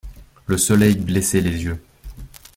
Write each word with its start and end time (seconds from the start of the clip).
Le 0.47 0.57
soleil 0.57 0.95
blessait 0.95 1.41
les 1.41 1.63
yeux. 1.63 1.79